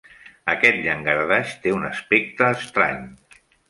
Aquest 0.53 0.79
llangardaix 0.85 1.53
té 1.67 1.77
un 1.79 1.87
aspecte 1.93 2.53
estrany. 2.59 3.11